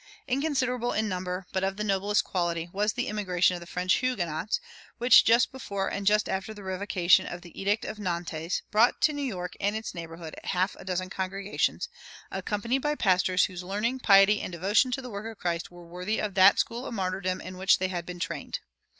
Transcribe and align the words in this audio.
Inconsiderable 0.27 0.93
in 0.93 1.07
number, 1.07 1.45
but 1.53 1.63
of 1.63 1.77
the 1.77 1.83
noblest 1.83 2.23
quality, 2.23 2.67
was 2.73 2.93
the 2.93 3.05
immigration 3.07 3.61
of 3.61 3.69
French 3.69 3.93
Huguenots, 4.01 4.59
which 4.97 5.23
just 5.23 5.51
before 5.51 5.89
and 5.89 6.07
just 6.07 6.27
after 6.27 6.55
the 6.55 6.63
revocation 6.63 7.27
of 7.27 7.43
the 7.43 7.51
Edict 7.61 7.85
of 7.85 7.99
Nantes 7.99 8.63
brought 8.71 8.99
to 9.01 9.13
New 9.13 9.21
York 9.21 9.53
and 9.59 9.75
its 9.75 9.93
neighborhood 9.93 10.33
a 10.43 10.47
half 10.47 10.75
dozen 10.85 11.11
congregations, 11.11 11.87
accompanied 12.31 12.79
by 12.81 12.95
pastors 12.95 13.45
whose 13.45 13.61
learning, 13.61 13.99
piety, 13.99 14.41
and 14.41 14.51
devotion 14.53 14.89
to 14.89 15.03
the 15.03 15.09
work 15.11 15.31
of 15.31 15.39
Christ 15.39 15.69
were 15.69 15.85
worthy 15.85 16.17
of 16.19 16.33
that 16.33 16.57
school 16.57 16.87
of 16.87 16.95
martyrdom 16.95 17.39
in 17.39 17.55
which 17.59 17.77
they 17.77 17.89
had 17.89 18.03
been 18.03 18.19
trained. 18.19 18.57